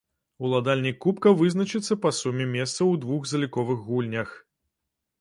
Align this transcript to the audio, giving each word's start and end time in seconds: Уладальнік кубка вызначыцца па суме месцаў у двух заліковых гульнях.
Уладальнік 0.47 0.97
кубка 1.05 1.33
вызначыцца 1.41 1.99
па 2.07 2.13
суме 2.23 2.49
месцаў 2.57 2.93
у 2.97 2.99
двух 3.07 3.31
заліковых 3.33 3.89
гульнях. 3.95 4.37